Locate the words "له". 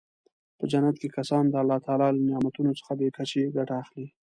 2.15-2.21